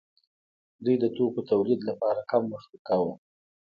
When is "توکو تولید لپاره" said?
1.15-2.21